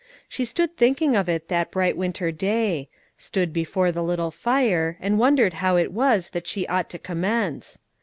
She 0.27 0.45
stood 0.45 0.75
thinking 0.77 1.15
of 1.15 1.29
it 1.29 1.47
that 1.49 1.69
bright 1.69 1.95
winter 1.95 2.31
day, 2.31 2.89
stood 3.19 3.53
before 3.53 3.91
the 3.91 4.01
little 4.01 4.31
fire, 4.31 4.97
and 4.99 5.19
wondered 5.19 5.53
how 5.61 5.75
it 5.77 5.91
was 5.91 6.31
that 6.31 6.47
she 6.47 6.65
ought 6.67 6.89
to 6.89 6.97
commence. 6.97 7.77